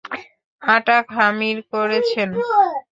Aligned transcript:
আটা 0.61 0.97
খামির 1.11 1.57
করেছেন। 1.71 2.29